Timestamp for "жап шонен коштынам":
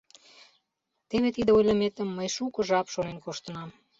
2.69-3.69